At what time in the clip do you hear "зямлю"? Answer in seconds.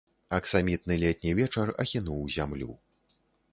2.39-2.71